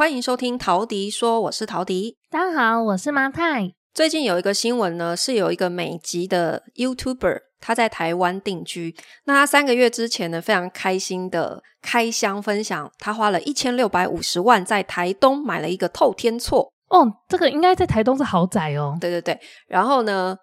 [0.00, 2.16] 欢迎收听陶迪说，我是陶迪。
[2.30, 3.74] 大家好，我是麻太。
[3.92, 8.96] 最近有一个新闻呢，是有一个美籍的 YouTuber，他在台湾定居。
[9.24, 16.72] 那他三个月之前呢，非常开心的开箱分享，他花了一千六百五十万在台东买了一个透天厝。
[16.88, 18.96] 哦，这个应该在台东是豪宅哦。
[18.98, 19.38] 对对对。
[19.66, 20.34] 然后呢，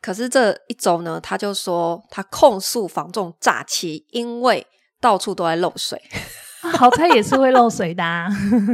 [0.00, 4.66] 可是这一周呢，他就说他控诉房仲诈欺，因为
[5.02, 6.00] 到处都在漏水。
[6.76, 8.28] 豪宅也是会漏水的啊。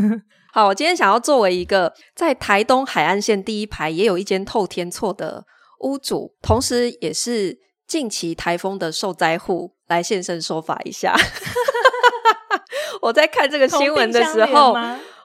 [0.52, 5.44] 好，我今天想要作为一个在台东海岸线第一排也有一间透天厝的
[5.80, 11.14] 屋主，同时也是近期台风的受灾户，来现身说法一下。
[13.02, 14.74] 我在看这个新闻的时候，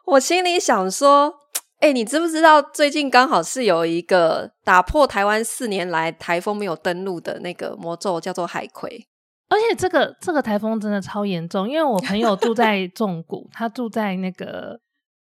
[0.05, 1.33] 我心里想说：
[1.79, 9.07] 哎、欸，你知不知道最近刚好是有一个打破台湾四年来台风没有登陆的那个魔咒，叫做海葵。
[9.51, 14.79] 而且这个这个台风真的超严重，因为我朋友住在 纵谷，他住在那个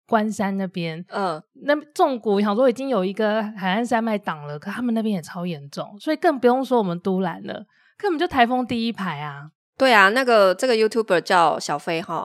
[0.07, 7.65] 关山那边，嗯，那纵谷想说已经有一个海岸山脉挡了，可他们那边也超严重，所以更不用说我们都兰了，
[7.99, 9.51] 根本就台风第一排啊！
[9.77, 12.25] 对啊，那个这个 YouTuber 叫小飞哈，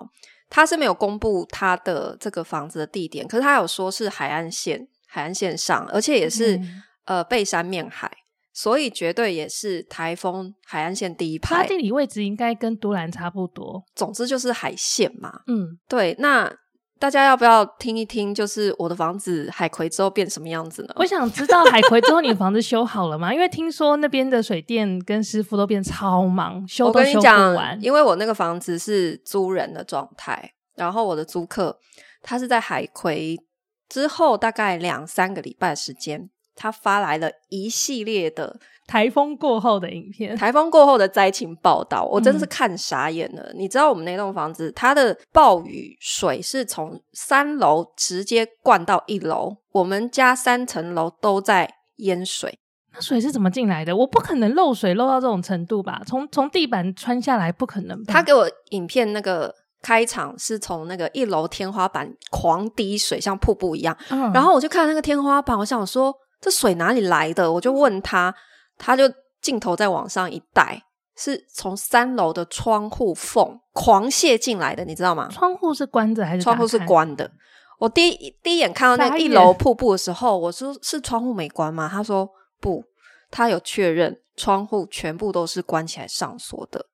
[0.51, 8.11] 他是没有公布他的这个房子的地点，可是他有说是海岸线，海岸线上，而且也是、嗯、呃背山面海。
[8.59, 13.83] 所以绝对也是台风海岸线第一排，它地理位置应该跟都兰差不多。
[13.93, 15.41] 总之就是海线嘛。
[15.45, 16.15] 嗯，对。
[16.17, 16.51] 那
[16.97, 18.33] 大家要不要听一听？
[18.33, 20.93] 就是我的房子海葵之后变什么样子呢？
[20.95, 23.31] 我想知道海葵之后你的房子修好了吗？
[23.35, 27.35] 因为听说那边的水电跟师傅都变超忙，修都修不完。
[27.35, 31.77] 我跟你讲，因为我那个房子是租人的状态，然后我的租客
[32.23, 33.37] 他是在海葵
[33.87, 36.31] 之后大概两三个礼拜的时间。
[36.57, 43.43] 他发来了一系列的台风过后的影片，台风过后的灾情报道，我真的是看傻眼了。
[43.43, 52.57] 嗯、你知道我们那栋房子，它的暴雨水是从三楼直接灌到一楼，我们家三层楼都在淹水。
[52.93, 53.95] 那水是怎么进来的？
[53.95, 56.01] 我不可能漏水漏到这种程度吧？
[56.07, 58.13] 从从地板穿下来不可能吧？
[58.13, 63.97] 他给我影片那个开场是从那个一楼天花板狂滴水，像瀑布一样。
[64.09, 66.15] 嗯、然后我就看那个天花板，我想说。
[66.39, 67.51] 这水哪里来的？
[67.51, 68.33] 我就问他，
[68.77, 69.03] 他就
[69.41, 70.83] 镜头再往上一带，
[71.15, 75.27] 是从三楼的窗户缝狂泻进来的，你知道吗？
[75.31, 76.41] 窗户是关着还是？
[76.41, 77.31] 窗户是关的。
[77.79, 81.87] 我第一第一眼看到那一楼瀑布的时候，我说是窗户没关吗？
[81.91, 82.27] 他说
[82.59, 82.83] 不，
[83.29, 86.85] 他有确认窗户全部都是关起来上锁的。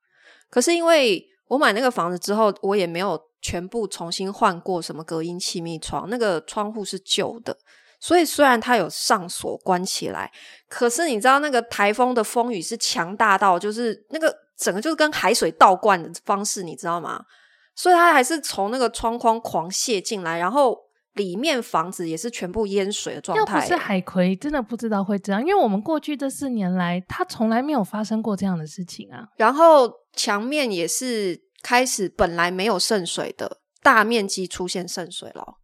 [0.49, 7.57] 可是因为我买那个房子之后，我也没有全部重新换过什么隔音气密窗，那个窗户是旧的。
[8.03, 10.29] 所以虽然它有上锁关起来，
[10.67, 17.23] 可是你知道那个台风的风雨是强大到，就是那个整个就是跟海水倒灌的方式，你知道吗？
[17.73, 20.77] 所以它还是从那个窗框狂泻进来，然后
[21.13, 23.55] 里面房子也是全部淹水的状态。
[23.55, 29.29] 要不是海葵，真的不知道会这样，因为我们过去这四年来，它从来没有发生过这样的事情啊。
[29.37, 35.59] 然后墙面也是开始本来没有渗水的，大面积出现渗水了。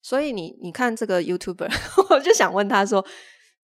[0.00, 1.70] 所以你你看这个 YouTuber，
[2.10, 3.04] 我就想问他说：“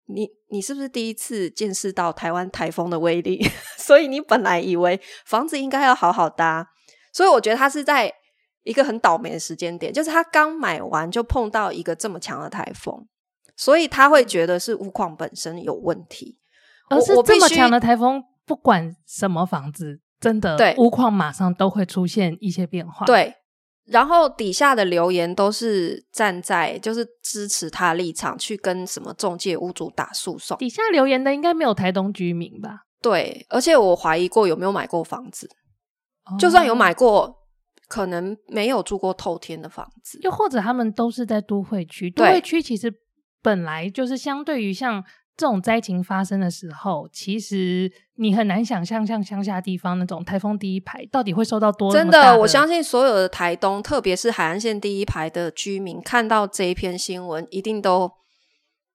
[0.07, 3.47] 你你是不是第一次见识到台湾台风的威力？
[3.79, 6.69] 所以你本来以为房子应该要好好搭，
[7.13, 8.13] 所以我觉得他是在
[8.65, 13.07] 一个很倒霉的时间点，就是他刚买完就碰到一个这么强的台风，
[13.57, 16.39] 所以他会觉得是屋况本身有问题，
[16.91, 23.35] 而是这么强的台风，不管什么房子，真的对屋况马上都会出现一些变化，对。”
[23.87, 30.57] 然后底下的留言都是站在就是支持他立场，去跟什么中介屋主打诉讼。
[30.59, 32.81] 底下留言的应该没有台东居民吧？
[33.03, 35.49] 对，而且我怀疑过有没有买过房子，
[36.25, 37.35] 哦、就算有买过，
[37.89, 42.11] 可能没有住过透天的房子，又或者他们都是在都会区。
[42.11, 42.93] 都会区其实
[43.43, 45.05] 本来就是相对于像。
[45.37, 51.99] 这种灾情发生的时候，其实你很难想象，像乡下地方那种台风第一排到底会受到多的。
[51.99, 58.11] 真的，我相信所有的台东，特别是海岸线第一排的居民，看到这一篇新闻，一定都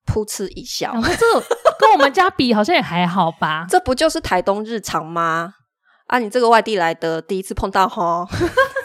[0.06, 0.94] 噗嗤一笑。
[1.02, 1.26] 这
[1.78, 3.66] 跟我们家比，好像也还好吧？
[3.70, 5.56] 这不就是台东日常吗？
[6.08, 8.26] 啊，你这个外地来的，第一次碰到齁。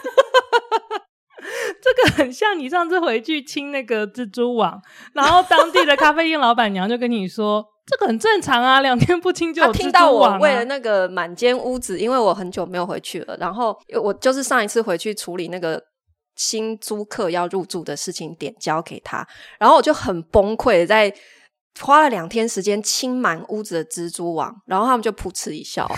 [1.83, 4.81] 这个很像你上次回去清那个蜘蛛网，
[5.13, 9.73] 然后当地的咖啡店老板娘就跟你说，这个很正常啊，两天不清就啊。
[9.73, 15.83] 听到我为了那个满间屋子，因为我很久没有回去了，然后我就是上一次回去处理那个
[16.37, 19.27] 新租客要入住的事情，点交给他，
[19.59, 21.15] 然后我就很崩溃，在
[21.81, 25.97] 花了两天时间清满屋子的蜘蛛网，然后他们就噗嗤一笑啊，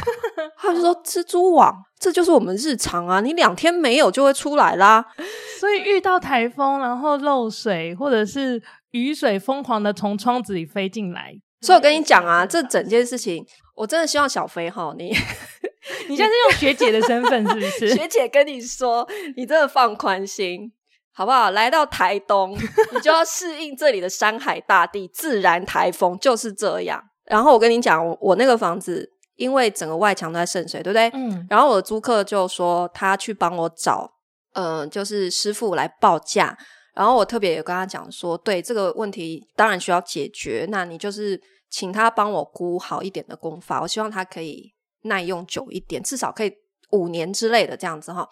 [0.57, 5.05] 他就说：“蜘蛛网，这就是我们日常啊，你两天没有就会出来啦。
[5.61, 13.45] ”所以遇到台风，然后漏水或者是雨水疯狂的从窗子里飞进来，所以我跟你讲啊，这整件事情，
[13.75, 15.15] 我真的希望小飞哈，你
[16.09, 17.89] 你现在是用学姐的身份是不是？
[17.95, 19.07] 学姐跟你说，
[19.37, 20.73] 你真的放宽心。
[21.19, 21.51] 好不好？
[21.53, 22.55] 来到台东，
[22.93, 27.03] 你就要适应这里的山海大地，自然台风就是这样。
[27.25, 31.09] 然后我跟你讲，我我那个房子，因为整个外墙都在渗水，对不对？
[31.15, 31.47] 嗯。
[31.49, 34.11] 然后我的租客就说他去帮我找，
[34.55, 36.57] 嗯、呃，就是师傅来报价。
[36.95, 41.39] 然后我特别有跟他讲说，对这个问题当然需要解决，那你就是
[41.69, 44.73] 请他帮我估好一点的工法，我希望他可以
[45.03, 46.51] 耐用久一点，至少可以
[46.93, 48.27] 五年之类的这样子哈。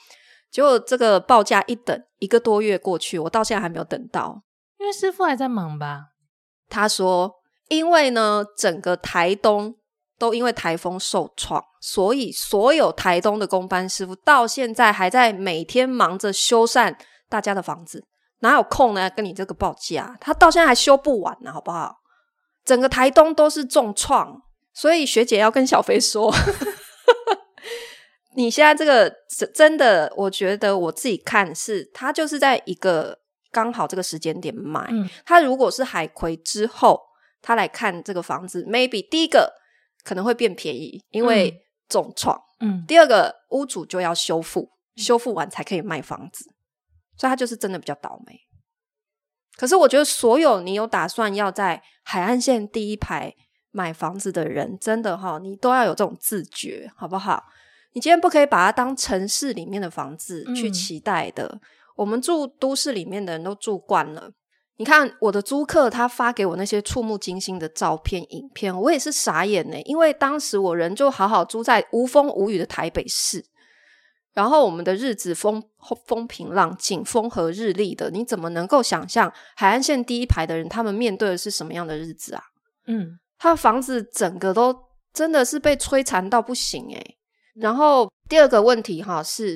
[0.51, 4.43] 结果这个报价一等一个多月过去，我到现在还没有等到，
[4.79, 6.07] 因为师傅还在忙吧？
[6.71, 7.35] 他说，
[7.69, 9.75] 因为呢，整个台东
[10.19, 16.95] 都因为台风受创，所以所有台东的工班师傅到现在还在每天忙着修缮
[17.29, 18.05] 大家的房子，
[18.41, 19.11] 哪有空呢？
[19.11, 21.97] 跟你这个报价，他到现在还修不完呢，好不好？
[22.65, 24.41] 整个台东都是重创，
[24.73, 26.33] 所以学姐要跟小飞说。
[28.37, 29.15] 你现在这个
[29.55, 33.17] 真的，我觉得我自己看是，他就是在一个
[33.53, 34.89] 刚好这个时间点买。
[34.91, 37.01] 嗯，他如果是海葵之后，
[37.41, 39.53] 他来看这个房子，maybe 第一个
[40.05, 42.41] 可能会变便宜，因为重创。
[42.61, 46.45] 嗯，第二个屋主就要修复，修复完才可以卖房子，
[47.17, 48.39] 所以他就是真的比较倒霉。
[49.57, 53.35] 可是我觉得，所有你有打算要在海岸线第一排
[53.71, 57.45] 买房子的人，真的哈，你都要有这种自觉，好不好？
[57.93, 61.47] 你今天不可以把它当城市里面的房子去期待的。
[61.47, 61.61] 嗯。
[61.97, 64.33] 我们住都市里面的人都住惯了。
[64.77, 69.81] 你看我的租客，他发给我那些触目惊心的照片、影片，我也是傻眼呢。
[69.83, 73.45] 因为当时我人就好好住在无风无雨的台北市，
[74.33, 75.63] 然后我们的日子风
[76.05, 82.43] 风平浪静、风和日丽的，你怎么能够想象海岸线第一排的人他们面对的是什么样的日子啊？
[82.89, 84.77] 嗯，他的房子整个都
[85.13, 87.17] 真的是被摧残到不行诶。
[87.55, 89.55] 然后第二个问题哈，是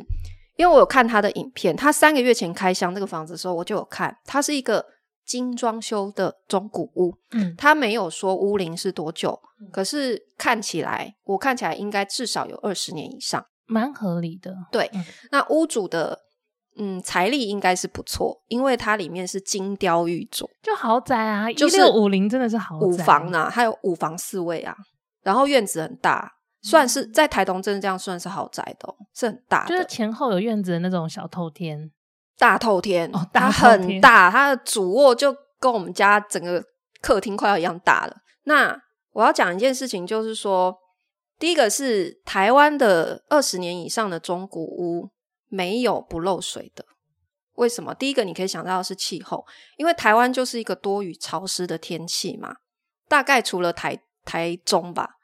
[0.57, 4.87] 因为我有看他的影片，他三个月前开箱这个房子的时候，我就有看，它是一个
[5.29, 9.39] 精装修的中古屋，嗯，他没有说屋龄是多久，
[9.71, 14.55] 可是看起来，我看起来应该至少有二十年以上，蛮合理的。
[14.73, 16.19] 对，嗯、那屋主的
[16.79, 24.75] 嗯财力应该是不错，因为它里面是精雕玉琢，就豪宅啊，一六五零真的是豪宅，五房啊，还有五房四卫啊，
[25.23, 26.33] 然后院子很大。
[26.61, 31.89] 算是在台东，真的这样算是豪宅的，是很大的，就是前后有院子的那种小透天，
[32.39, 36.63] 大透天哦，大透天，它很大，它的主卧就跟我们家整个
[37.01, 38.17] 客厅快要一样大了。
[38.45, 38.81] 那
[39.13, 40.77] 我要讲一件事情，就是说，
[41.39, 45.11] 第一个是台湾的二十年以上的中古屋
[45.49, 46.85] 没有不漏水的，
[47.55, 47.93] 为什么？
[47.95, 49.45] 第一个你可以想到的是气候，
[49.77, 52.57] 因为台湾就是一个多雨潮湿的天气嘛，
[53.09, 55.17] 大概除了台台中吧。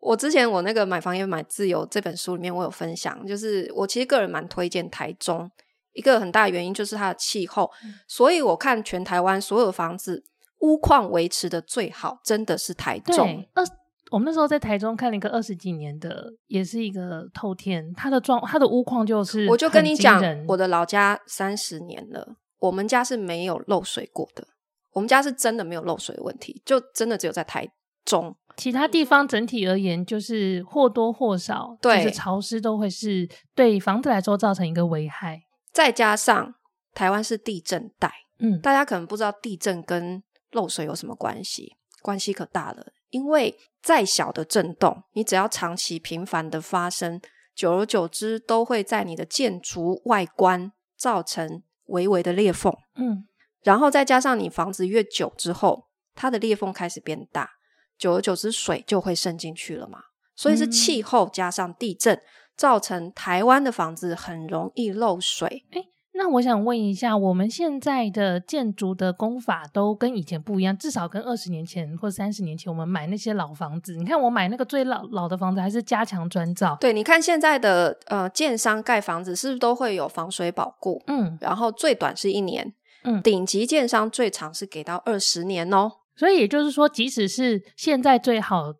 [0.00, 5.50] 我之前我那个买房也买自由这本书里面，我有分享，就是我其实个人蛮推荐台中，
[5.92, 10.24] 一个很大原因就是它的气候，嗯、所以我看全台湾所有的房子
[10.60, 13.16] 屋况维持的最好，真的是台中。
[13.16, 13.64] 对，二
[14.10, 24.48] 我们那时候在台中看了一个二十几年的，也是一个透天，它的状它的屋况就是，我就跟你讲，我的老家三十年了，我们家是没有漏水过的，
[24.94, 27.68] 我们家是真的没有漏水的问题，就真的只有在台
[28.04, 28.36] 中。
[28.56, 35.40] 其他地方整体而言，就是或多或少，对，就是潮湿都会是对房子来说造成一个危害。
[35.72, 36.54] 再加上
[36.92, 42.86] 台湾是地震带，嗯，大家可能不知道地震跟漏水有什么关系，关系可大了。
[43.10, 47.20] 因为再小的震动，你只要长期频繁的发生，
[47.54, 53.26] 久而久之都会在你的建筑外观造成微微的裂缝，嗯，
[53.62, 57.50] 然后再加上你房子越久之后，它的裂缝开始变大。
[57.98, 59.98] 久而久之，水就会渗进去了嘛。
[60.34, 62.22] 所以是气候加上地震，嗯、
[62.60, 65.64] 造成台湾的房子很容易漏水。
[65.70, 76.76] 诶，那我想问一下，我们现在的建筑的工法都跟以前不一样，至少跟二十年前或三十年前我们买那些老房子，你看我买那个最老老的房子还是加强砖造。
[76.78, 81.02] 对，你看现在的呃建商盖房子是不是都会有防水保固？
[81.06, 82.74] 嗯，然后最短是一年，
[83.04, 85.92] 嗯，顶级建商最长是给到二十年哦。
[86.14, 88.74] 所以也就是说，即使是现在最好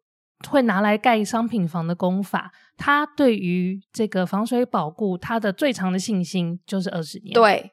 [0.50, 7.34] 会拿来盖商品房的工法，它对于这个防水保固，他的最长的信心就是二十年。
[7.34, 7.72] 对，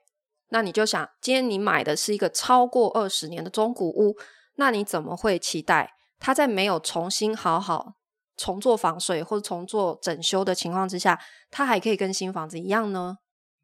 [0.50, 4.18] 那你就想，今天你买的是一个超过二十年的中古屋，
[4.56, 7.94] 那你怎么会期待他在没有重新好好
[8.36, 11.18] 重做防水或者重做整修的情况之下，
[11.50, 13.20] 他还可以跟新房子一样呢？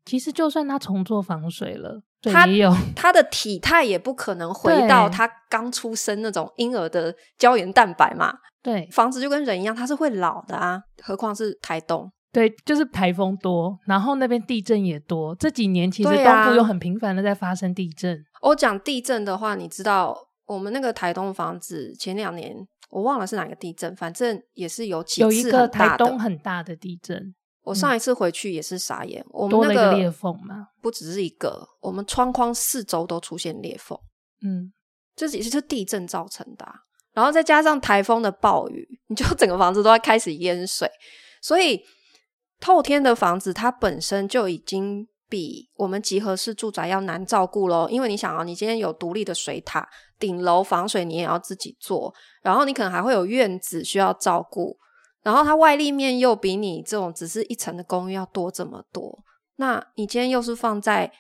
[0.05, 8.37] 其实，就算他重做防水了，他也有他的体态也不可能回到他刚出生那种婴儿的胶原蛋白嘛。
[8.63, 10.81] 对，房子就跟人一样，它是会老的啊。
[11.03, 15.35] 何况是台东，对，就是台风多，然后那边地震也多。
[15.35, 18.17] 这几年其实东部又很频繁的在发生地震。
[18.17, 22.55] 啊、我讲地震的话，你知道我们那个台东房子前两年
[22.89, 27.35] 我忘了是哪个地震，反正也是有几次有一个台东很大的地震。
[27.63, 33.97] 我上一次回去也是傻眼，嗯、我们多了一个裂缝嘛，不只是一个，我们窗框四周都出现裂缝。
[34.41, 34.73] 嗯，
[35.15, 36.73] 这也是地震造成的、啊，
[37.13, 40.89] 然后再加上台风的暴雨，你就整个房子都在开始淹水。
[41.41, 41.81] 所以
[42.59, 49.87] 透天的房子它本身就已经比我们集合式住宅要难照顾咯，因为你想啊，你今天有独立的水塔，
[50.19, 54.77] 顶楼防水你也要自己做，然后你可能还会有院子需要照顾。
[55.21, 59.23] 然后它外立面又比你这种只是一层的公寓要多这么多，
[59.55, 61.11] 那你今天又是放在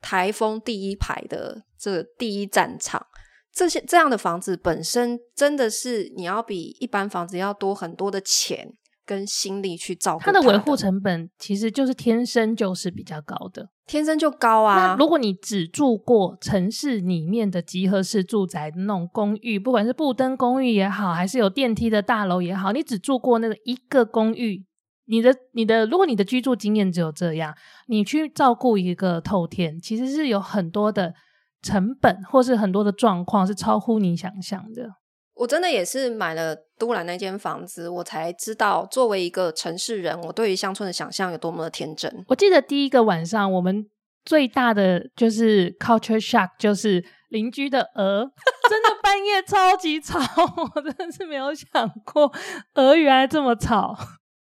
[0.00, 3.04] 台风第一排的这第一战场，
[3.52, 8.72] 这些这样的房子本身真的是你要比一般房子要多很多的钱
[9.04, 10.40] 跟心力去照顾它的。
[10.40, 13.68] 它的维护成本其实就是天生就是比较高的。
[13.86, 14.94] 天生就高啊！
[14.98, 24.62] 如果你只住过城市里面的集合式住宅那种公寓，不管是布登公寓也好，还是有电梯的大楼也好，你只住过那个一个公寓，
[25.06, 27.54] 你的你的，如果你的居住经验只有这样，
[27.86, 31.14] 你去照顾一个透天，其实是有很多的
[31.62, 34.88] 成本，或是很多的状况是超乎你想象的。
[35.34, 42.12] 我真的也是买了都兰那间房子，我才知道作为一个城市人，我对于乡村的想象有多么的天真。
[42.26, 43.86] 我记得第一个晚上，我们
[44.24, 48.28] 最大的就是 culture shock，就是邻居的鹅，
[48.68, 50.18] 真的半夜超级吵，
[50.74, 52.32] 我真的是没有想过
[52.74, 53.96] 鹅原来这么吵。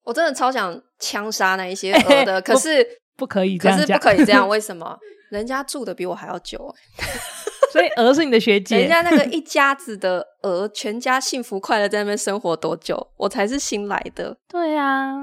[0.03, 2.85] 我真的超想枪杀那一些鹅的，欸、可是
[3.17, 4.99] 不可以这样，可是不可以这样，为什么？
[5.31, 6.75] 人家住的比我还要久。
[7.73, 14.37] 所以鹅是你的学姐，人家那个一家子的鹅，全家幸福快乐在那边生活多久，我才是新来的。
[14.49, 15.15] 对啊，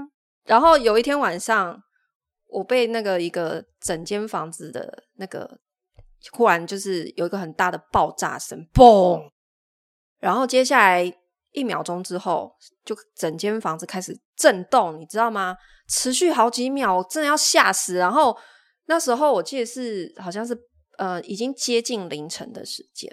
[0.45, 1.77] 然后有一天晚上，
[2.47, 5.59] 我被那个一个整间房子的那个
[6.31, 9.29] 忽然就是有一个很大的爆炸声，嘣！
[10.19, 11.13] 然后接下来
[11.51, 15.57] 一秒钟之后，就整间房子开始震动，你知道吗？
[15.89, 17.95] 持续好几秒，真的要吓死。
[17.95, 18.37] 然后
[18.87, 20.57] 那时候我记得是好像是。
[20.97, 23.07] 呃，已经接近凌晨的时间，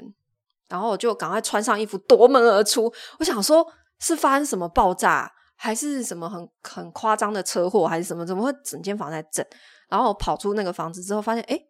[0.71, 2.91] 然后我就赶快穿上衣服夺门而出。
[3.19, 3.63] 我想说，
[4.01, 8.25] 是发生什么爆炸，还是什么很很夸张的车祸，还是什么？
[8.25, 9.47] 怎么会整间房在震？
[9.91, 11.61] 然后我跑出那个房子之后，发现，诶，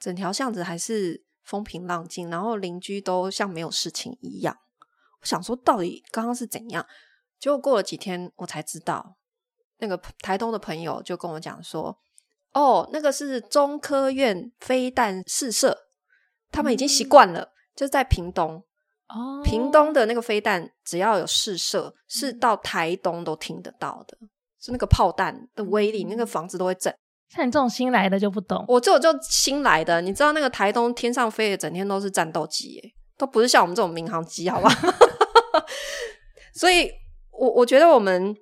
[0.00, 4.56] 整条巷子还是风平浪静，然后邻居都像没有事情一样。
[5.20, 6.84] 我想说，到底刚刚是怎样？
[7.38, 9.18] 结果过了几天，我才知道，
[9.78, 11.96] 那个台东的朋友就跟我讲说。
[12.54, 15.76] 哦，那个是中科院飞弹试射，
[16.52, 18.62] 他们已经习惯了，嗯、就是在屏东。
[19.08, 24.16] 哦，屏东的那个飞弹，只要有试射，是到台东都听得到的，
[24.60, 26.94] 是那个炮弹的威力，嗯、那个房子都会震。
[27.28, 32.82] 像你这种新来的就不懂，我这种就新来的，你知道那个台东天上飞的整天都是战斗机，耶，
[33.18, 34.70] 都不是像我们这种民航机，好吧？
[36.54, 36.88] 所以
[37.32, 38.36] 我我觉得我们。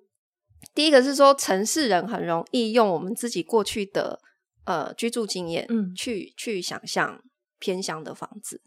[0.74, 4.18] 第一个是说，城市人很容易用我们自己过去的
[4.64, 7.22] 呃居住经验，嗯，去去想象
[7.58, 8.60] 偏乡的房子。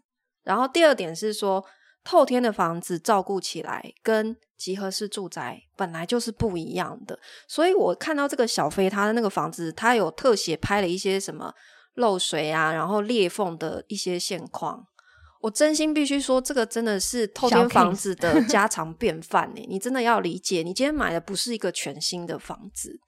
[0.44, 1.64] 然后第二点是说，
[2.04, 7.18] 透天的房子照顾起来跟集合式住宅本来就是不一样的。
[7.48, 11.52] 所以我看到这个小飞他的那个房子，他有特写拍了一些什么
[11.94, 14.86] 漏水啊，然后裂缝的一些现况。
[15.40, 19.64] 我真心必须说，这个真的是透天房子的 家常便饭呢。
[19.68, 22.98] 你真的要理解，你今天买的不是一个全新的房子。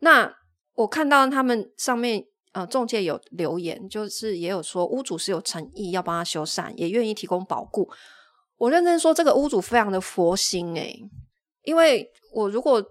[0.00, 0.34] 那
[0.74, 7.88] 我看到他们上面呃中介有留言，就是也有说屋主是有诚意要帮他修缮，也愿意提供保固。
[8.56, 10.98] 我认真说，这个屋主非常的佛心诶，
[11.64, 12.82] 因为我如果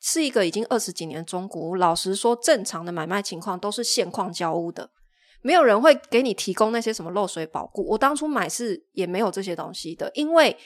[0.00, 4.90] 是一个已经二十几年的中古屋，老实说，正常的买卖情况都是现况交屋的。
[5.44, 7.86] 没有人会给你提供那些什么漏水保固。
[7.86, 10.56] 我当初买是也没有这些东西的，因为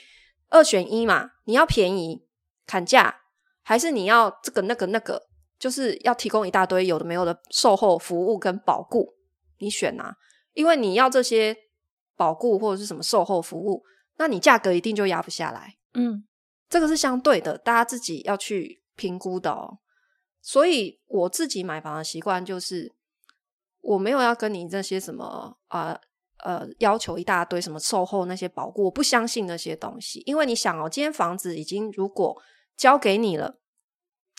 [0.47, 2.25] 二选一嘛，你要便宜
[2.65, 3.13] 砍价，
[3.61, 5.21] 还是你要这个那个那个，
[5.59, 9.15] 就是要提供一大堆有的没有的售后服务跟保固，
[9.57, 10.15] 你选啊？
[10.53, 11.53] 因为你要这些
[12.15, 13.83] 保固或者是什么售后服务，
[14.15, 15.75] 那你价格一定就压不下来。
[15.93, 16.23] 嗯，
[16.69, 19.79] 这个是相对的，大家自己要去评估的哦。
[20.41, 22.97] 所以我自己买房的习惯就是。
[23.89, 25.99] 我没有要跟你这些什么啊
[26.43, 32.39] 呃要求一大堆什么售后那些保固，我不相信那些东西，因为你想哦，今天房子已经如果
[32.77, 33.57] 交给你了，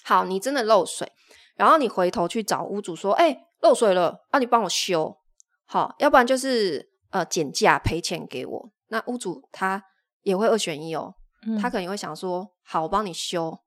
[0.04, 1.10] 好，你真的漏水，
[1.56, 5.18] 然后你回头去找屋主说，哎，漏水了，啊，你帮我修，
[5.64, 9.82] 好，要不然就是呃减价赔钱给我，那屋主他
[10.22, 11.12] 也会二选一哦，
[11.44, 13.58] 嗯、他可能会想说，好，我帮你修，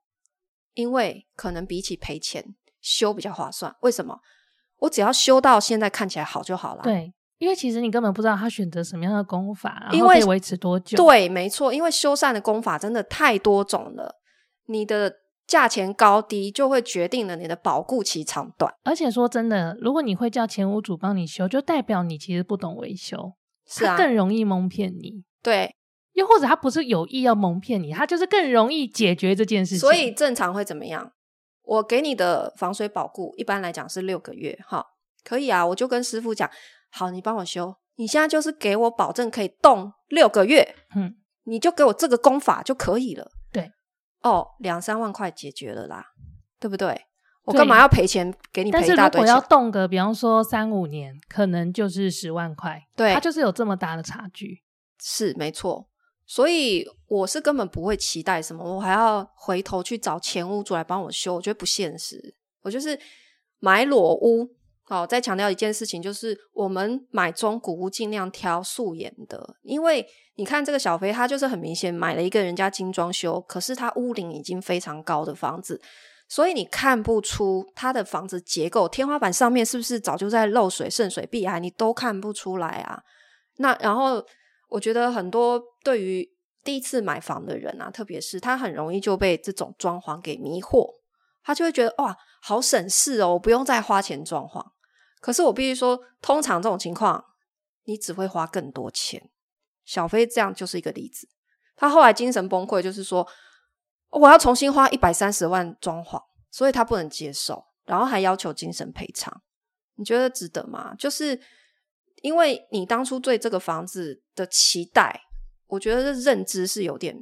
[0.75, 2.55] 因为可能比起赔钱。
[2.85, 4.19] 修比较划算，为什么？
[4.83, 6.81] 我只要修到现在看起来好就好了。
[6.83, 10.97] 对，因为其实你根本不知道他选择什么样的功法，然后可以维持多久。
[10.97, 14.19] 对，没错，因为修缮的功法真的太多种了，
[14.67, 15.13] 你的
[15.47, 18.73] 价钱高低就会决定了你的保固期长短。
[18.83, 23.33] 而且说真的，如果你会叫前屋主帮你修，就代表你其实不懂维修，
[23.65, 25.23] 是更容易蒙骗你。
[25.41, 25.73] 对，
[26.11, 29.79] 又或者他不是有意要蒙骗你，他就是更容易解决这件事情。
[29.79, 31.13] 所以正常会怎么样？
[31.63, 34.85] 我给你的防水保固，一般来讲是六个月，哈，
[35.23, 35.65] 可以啊。
[35.65, 36.49] 我就跟师傅讲，
[36.91, 43.31] 好，你帮我修，你现在就是给我保证可以动六个月，嗯，你就给我这个功法就可以了。
[43.51, 43.71] 对，
[44.21, 46.07] 哦，两三万块解决了啦，
[46.59, 47.05] 对不对？
[47.45, 48.95] 我干嘛要赔钱给你赔一大堆钱？
[48.95, 54.63] 但是如果要动个，比方说三五年，可能就是十万块，对，它就是有这么大的差距，
[54.99, 55.89] 是没错。
[56.25, 62.33] 所以我是根本不会期待什么，我还要回头去找前屋主来帮我修，我觉得不现实。
[62.61, 62.97] 我就是
[63.59, 64.49] 买裸屋，
[64.83, 75.81] 好，再强调一件事情，就是我们买中古屋尽量挑素颜的，因为你看这个小飞，他就是很明显买了一个人家精装修，可是他屋龄已经非常高的房子，
[76.29, 83.03] 所以你看不出他的房子结构，天花板上面是不是早就在漏水、渗水、壁癌，你都看不出来啊。
[83.57, 84.25] 那然后。
[84.73, 86.27] 我觉得很多对于
[86.63, 90.91] 第一次买房的人啊，特别是他很容易就被这种装潢给迷惑，
[91.43, 94.65] 他就会觉得哇，好省事哦，不用再花钱装潢。
[95.21, 97.23] 可是我必须说，通常这种情况，
[97.83, 99.29] 你只会花更多钱。
[99.85, 101.27] 小飞这样就是一个例子，
[101.75, 103.27] 他后来精神崩溃，就是说
[104.09, 109.43] 我要重新花一百三十万装潢，所以他不能接受，然后还要求精神赔偿。
[109.97, 110.95] 你觉得值得吗？
[110.95, 111.39] 就是。
[112.23, 115.23] 因为你当初对这个房子的期待，
[115.67, 117.13] 我觉得这认知是有点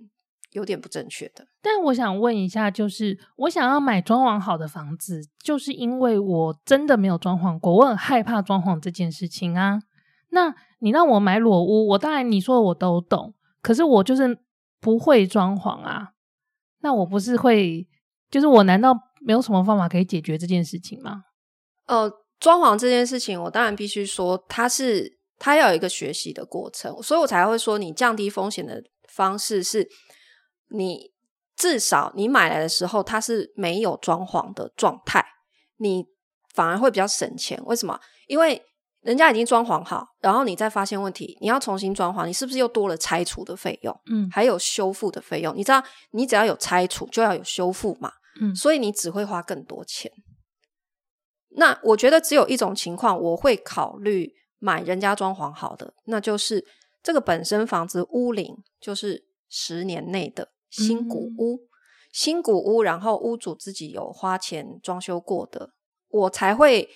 [0.51, 1.47] 有点不正确的。
[1.59, 9.79] 但我想问一下，就是我想要买装潢好的房子，就是因为我真的没有装潢过，我很害怕装潢这件事情啊。
[10.29, 13.33] 那你让我买裸屋，我当然你说我都懂，
[13.63, 14.37] 可是我就是
[14.79, 16.11] 不会装潢啊。
[16.81, 17.87] 那我不是会，
[18.29, 21.23] 就是我难道没有什么方法可以解决这件事情吗？
[21.87, 22.20] 呃。
[22.41, 29.87] 装潢这件事情，我当然必须说，它是它要有一个学习的过程，所以我才会说，你降低风险的方式是，
[30.69, 31.11] 你
[31.55, 35.23] 至少你买来的时候它是没有装潢的状态，
[35.77, 36.03] 你
[36.53, 37.61] 反而会比较省钱。
[37.65, 37.99] 为什么？
[38.27, 38.59] 因为
[39.01, 43.95] 人家已经装潢好，然后你再发现问题，你要重新装潢，你是不是又多了拆除的费用？
[44.11, 45.55] 嗯，还有修复的费用。
[45.55, 48.11] 你知道，你只要有拆除，就要有修复嘛。
[48.41, 50.11] 嗯，所以你只会花更多钱。
[51.55, 56.65] 那我觉得只有一种情况，我会考虑买人家装潢好的，那就是
[57.03, 61.67] 这个本身房子屋龄就是十年内的新古屋，嗯、
[62.11, 65.71] 新古屋，然后屋主自己有花钱装修过的，
[66.09, 66.89] 我才会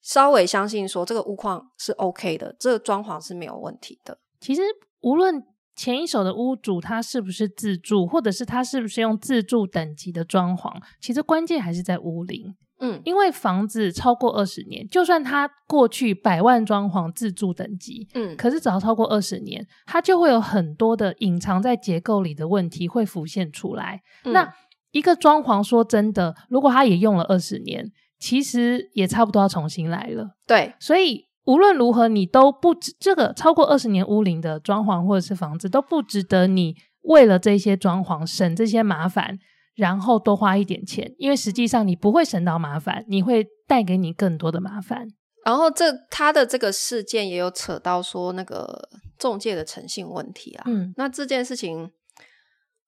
[0.00, 4.18] 稍微相信说这个屋况是 OK 的，这个装潢是没有问题的。
[4.38, 4.62] 其实
[5.00, 5.42] 无论
[5.74, 12.54] 前一手的屋主他是不是自住，或者是他是不是用自住等级的装潢，其实关键还是在屋龄。
[12.78, 24.02] 嗯，因为房子超过二十年，就算它过去百万装潢自住等级，嗯，可是只要超过二十年，它就会有很多的隐藏在结构里的问题会浮现出来。
[24.24, 24.52] 嗯、那
[24.92, 30.36] 一个装潢，说真的，如果它也用了二十年，其实也差不多要重新来了。
[30.46, 39.38] 对，所以无论如何，你都不值这个超过二十年屋龄的装潢或者是房子都不值得你为了这些装潢省这些麻烦。
[39.76, 45.06] 然后多花一点钱，因为实际上你不会省到麻烦，你会带给你更多的麻烦。
[45.44, 50.64] 然后这他的这个事件也有扯到说那个中介的诚信问题啊。
[50.66, 51.92] 嗯，那这件事情，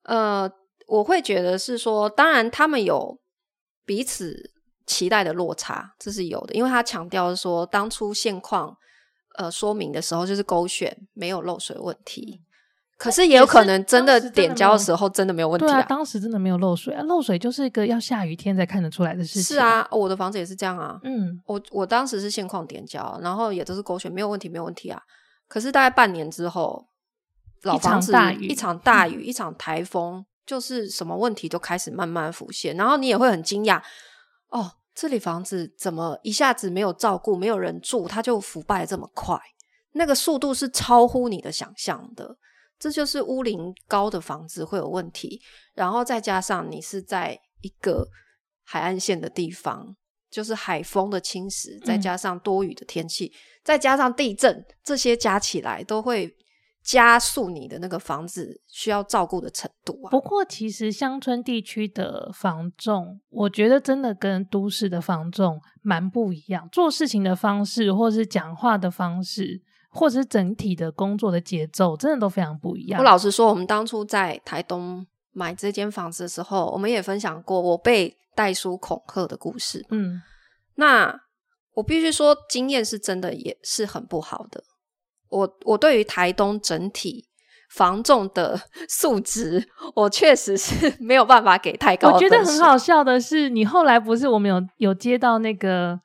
[0.02, 0.50] 呃，
[0.88, 3.20] 我会觉得是说，当然他们有
[3.84, 4.50] 彼此
[4.86, 8.76] 期待的落差，这是有的，因为他强调说当初现况
[9.36, 12.40] 呃说明的时候就是勾选没有漏水问题。
[12.98, 15.68] 可是也有可能真的点胶的时候真的没有问题啊！
[15.68, 19.42] 对啊，当时真的没有漏水啊，漏水就是一个要下雨天才看得出来的事情。
[19.42, 20.98] 是啊，我的房子也是这样啊。
[21.04, 25.00] 嗯，我我当时是现况点胶，然后也都是勾选，没有问题，没有问题啊。
[25.46, 26.88] 可是大概半年之后，
[27.62, 33.80] 老房子一场大雨，一场大雨，一场台风，就是什么问题都开始慢慢浮现，然后你也会很惊讶
[34.48, 39.38] 哦，这里房子怎么一下子没有照顾，没有人住，它就腐败这么快？
[39.92, 42.36] 那个速度是超乎你的想象的。
[42.78, 45.40] 这就是屋龄高的房子会有问题，
[45.74, 48.06] 然后再加上你是在一个
[48.64, 49.96] 海岸线的地方，
[50.30, 56.36] 就是海风的侵蚀，再加上多雨的天气，嗯、再加上地震，这些加起来都会
[56.84, 60.10] 加速你的那个房子需要照顾的程度啊。
[60.10, 69.62] 不过，其实乡村地区的房仲，我觉得真的跟都市的房仲蛮不一样，做事情的方式，或是讲话的方式。
[69.90, 73.00] 或者是整体的工作的节奏，真的都非常不一样。
[73.00, 79.84] 我老实说，我们当初在台东买这间房子的时候，我们也分享过我被代书恐吓的故事。
[79.90, 80.20] 嗯，
[80.74, 81.18] 那
[81.74, 84.62] 我必须说，经验是真的也是很不好的。
[85.30, 87.26] 我我对于台东整体
[87.70, 92.14] 房仲的 素质，我确实是 没有办法给太高的。
[92.14, 95.98] 我觉得很好笑的是，你后来不是我们有有接到那个，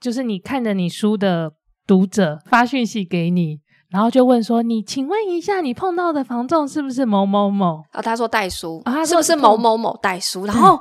[0.00, 1.52] 就是你看着你书的。
[1.88, 10.44] 读者发讯息给你，然后就问说：“你请问一下，你碰到的房仲是不是某某某？”啊，他说代书啊，他是不是某某某代书？
[10.44, 10.78] 然后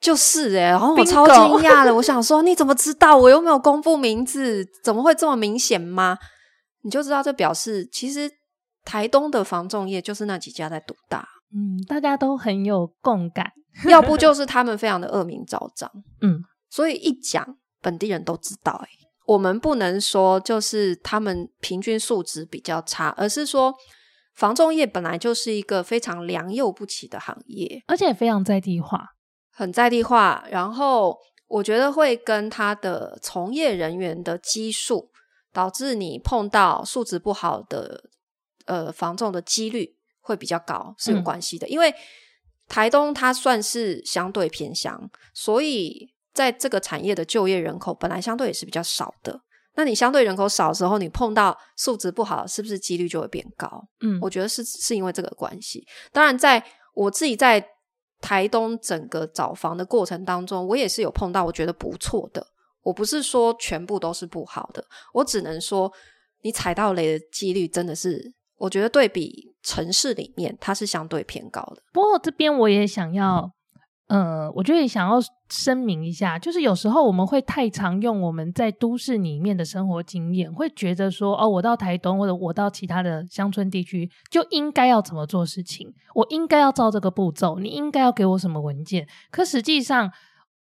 [0.00, 1.34] 就是诶，然后我超惊
[1.68, 3.16] 讶的，我想说你怎么知道？
[3.16, 6.18] 我又没有公布名字，怎么会这么明显吗？
[6.82, 8.28] 你就知道这表示，其实
[8.84, 13.52] 台东的房仲业就是那几家在独大，嗯，大家都很有共感，
[13.88, 15.88] 要不就是他们非常的恶名昭彰，
[16.20, 18.88] 嗯，所以一讲本地人都知道，诶。
[19.26, 23.74] 我们不能说就是他们平均素质比较差，而是说
[24.34, 29.04] 房仲业本来就是一个非常良莠不齐的行业，而且非常在地化，
[29.50, 30.46] 很在地化。
[30.48, 35.10] 然后我觉得会跟他的从业人员的基数，
[35.52, 38.04] 导致你碰到素质不好的
[38.66, 41.66] 呃房仲的几率会比较高，是有关系的。
[41.66, 41.70] 嗯。
[41.70, 41.92] 因为
[42.68, 46.14] 台东它算是相对偏乡，所以。
[46.36, 49.40] 在这个产业的就业人口本来相对也是比较少的，
[49.74, 53.82] 那你相对人口少的时候，你碰到素质不好，是不是几率就会变高？
[54.02, 55.82] 嗯，我觉得是是因为这个关系。
[56.12, 56.62] 当然，在
[56.94, 57.66] 我自己在
[58.20, 62.46] 台东整个找房的过程当中，我也是有碰到我觉得不错的。
[62.82, 65.90] 我不是说全部都是不好的，我只能说
[66.42, 71.82] 你踩到雷的几率真的是，我觉得对比城市里面，它是相对偏高的。
[71.94, 73.50] 不过这边我也想要。
[74.08, 75.16] 呃，我觉得也想要
[75.50, 89.08] 声明一下，就是有时候我们会太常用我们在都市里面的生活经验，会觉得说，哦，我到台东或者我到其他的乡村地区就应该要怎么做事情，我应该要照这个步骤，你应该要给我什么文件。
[89.32, 90.08] 可实际上，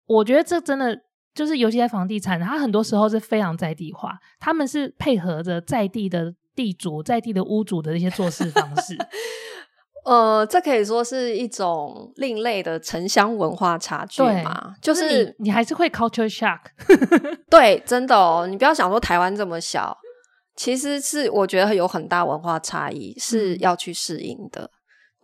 [0.08, 1.00] 我觉得这真的
[1.36, 8.98] 就是，尤其在房地产，它很多时候是非常在地化，他们是配合着在地的地主、在地的屋主的一些做事方式。
[10.06, 14.76] 呃，这可以说是一种另类的城乡文化差距嘛？
[14.82, 16.60] 就是，就是你，你还是会 culture shock。
[17.50, 19.98] 对，真的哦，你不要想说台湾这么小，
[20.56, 24.62] 其实是我觉得有很大文化差异是要去适应的。
[24.62, 24.70] 嗯。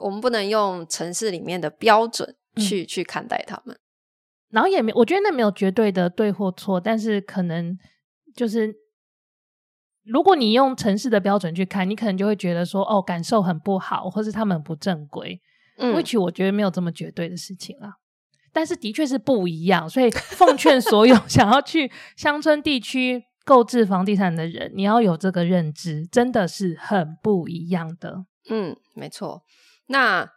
[0.05, 3.77] 我们不能用城市里面的标准去、嗯、去看待他们，
[4.49, 7.77] 然后也没，我觉得那没有绝对的对或错，但是可能
[8.35, 8.80] 就是。
[10.05, 15.39] 如果你用城市的标准去看，你可能就会觉得说，哦，感受很不好，或是他们不正规。
[15.77, 17.93] 嗯，which 我觉得没有这么绝对的事情啊。
[18.53, 28.25] 但是的确是不一样，所以奉劝所有 想要去乡村地区购置房地产的人，你要有这个认知，真的是很不一样的。
[28.49, 29.43] 嗯，没错。
[29.87, 30.29] 那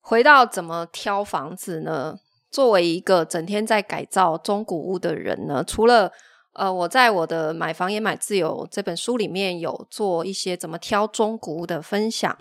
[0.00, 2.16] 回到怎么挑房子呢？
[2.50, 6.10] 作为一个整天在改造中古屋的人呢，除了
[6.58, 12.36] 呃，我在我的《买房也买自由》这本书里面有做一些怎么挑中古屋的分享。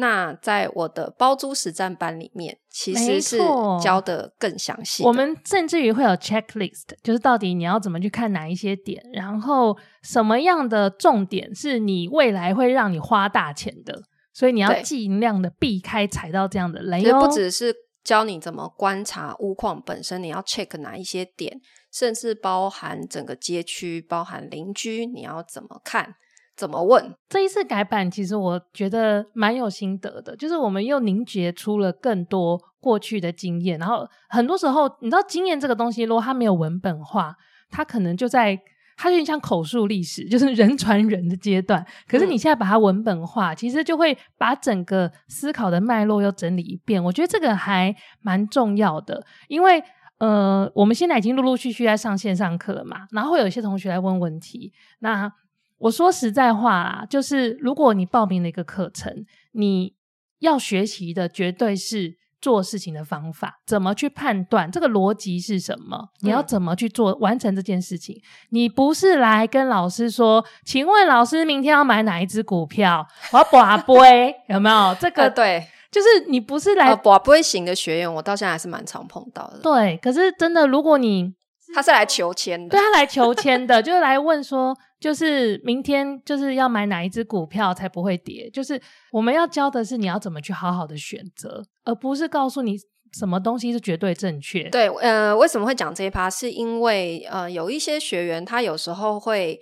[0.00, 3.36] 那在我的包租实战班里面，其实是
[3.82, 5.02] 教的更详细。
[5.02, 14.00] 我们甚至于会有 checklist，就是到底你要怎么去看哪一些点，然后什么样的重点是你未来会让你花大钱的，
[14.32, 17.26] 所以你要尽量的避开踩到这样的雷哦。
[17.26, 17.74] 不只是
[18.08, 21.60] 教你怎么观察屋况本身，你要 check 哪一些点。
[21.92, 26.14] 甚至包含整个街区，包含邻居，你要怎么看，
[26.56, 27.14] 怎么问？
[27.28, 33.78] 这一次改版，其实我觉得蛮有心得的，就是我们又凝结出了更多过去的经验。
[33.78, 37.34] 然后很多时候，你知道，经验这个东西，如果它没有文本化，
[37.68, 38.58] 它可能就在，
[38.98, 41.82] 它有点像口述历史，就是人传人的阶段。
[42.06, 47.02] 可是你现在把它文本化，嗯，其实就会把整个思考的脉络又整理一遍。
[47.02, 49.82] 我觉得这个还蛮重要的，因为。
[50.20, 54.72] 呃，我们现在已经陆陆续续在上线上课了嘛，然后会有一些同学来问问题。
[54.98, 55.32] 那
[55.78, 59.94] 我说实在话啦，就是如果你报名了一个课程，你
[60.40, 66.08] 要学习的绝对是做事情的方法，怎么去判断这个逻辑是什么？
[66.20, 68.20] 你要怎么去做、嗯、完成这件事情？
[68.50, 73.06] 你不是来跟老师说，请问老师明天要买哪一只股票？
[73.32, 74.96] 我要拔杯， 有没有？
[75.00, 79.58] 这个、呃、对，就是你不是来呃、不会型的学员，我到现在还是蛮常碰到的。
[79.60, 81.34] 对，可是真的，如果你
[81.74, 88.48] 他是来求签的，对他来求签的，就是来问说，就是明天就是要买哪一只股票才不会跌？
[88.50, 88.80] 就是
[89.12, 92.76] 我们要教的是你要怎么去好好的选择，而不是告诉你
[93.18, 94.68] 什么东西是绝对正确。
[94.70, 96.28] 对，呃，为什么会讲这一趴？
[96.28, 99.60] 是因为呃，有一些学员他有时候会，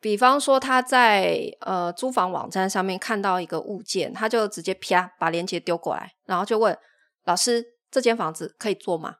[0.00, 6.76] 比方说他在呃租房网站上面看到一个物件，他就直接啪把链接丢过来，然后就问
[7.24, 9.16] 老师：这间房子可以做吗？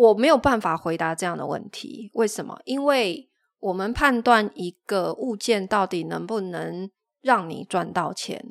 [0.00, 2.58] 我没有办法回答这样的问题，为什么？
[2.64, 8.42] 因为我们判断一个物件到底能不能让你赚到钱，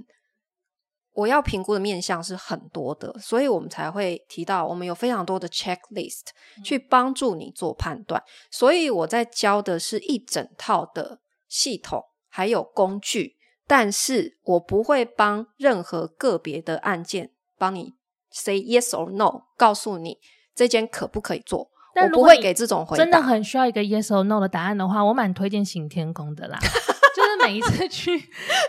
[1.14, 6.28] 我要评估的面向是很多的，所以我们才会提到我们有非常多的 checklist
[6.64, 8.24] 去帮助你做判断。
[8.52, 17.96] 所以我在教的是一整套的系统还有工具，但是我不会帮任何个别的案件帮你
[18.30, 20.20] say yes or no，告诉你。
[20.60, 21.70] 这间可不可以做？
[21.96, 23.02] 但我不会给这种回答。
[23.02, 26.60] 真的很需要一个 yes or no 的答案的话，我蛮推荐行天宫的啦。
[27.16, 28.12] 就是每一次去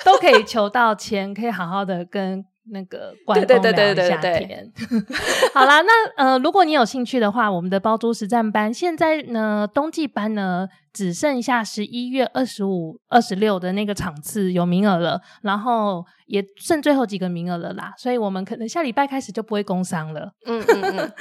[0.04, 4.72] 都可以求到签，可以好好的跟那个关公聊一下天。
[5.52, 20.32] 好啦，那呃，如果你有兴趣的话，我们的包租实战班现在呢，冬季班呢只剩下十一月二十五、二十六的那个场次有名额了，然后也剩最后几个名额了啦，所以我们可能下礼拜开始就不会工商了。
[20.46, 21.12] 嗯嗯嗯。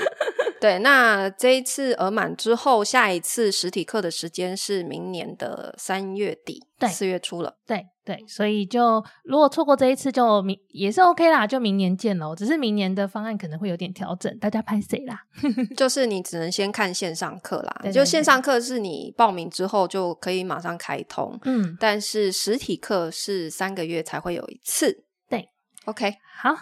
[0.62, 7.56] 对，那这一次额满之后，下一次实体课的时间是明年的三月底，对，四月初了。
[7.66, 12.36] 对对，所以就如果错过这一次，就明也是 OK 啦，就明年见喽。
[12.36, 15.22] 只是明年的方案可能会有点调整，大家拍谁啦？
[15.78, 25.04] 就是你只能先看线上课啦，对对对，就线上课是你报名之后就可以马上开通，嗯，但是实体课是三个月才会有一次。
[25.30, 25.50] 对
[25.84, 26.56] ，OK，好，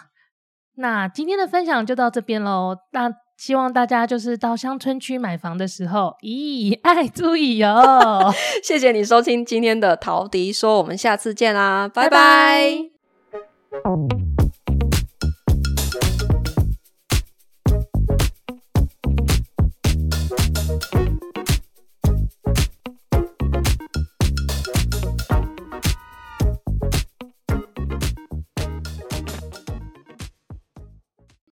[0.74, 2.76] 那今天的分享就到这边喽。
[2.90, 8.34] 那希望大家就是到乡村区买房的时候，咦，爱注意哟。
[8.64, 12.90] 谢谢你收听今天的陶迪说，我们下次见啦，拜拜。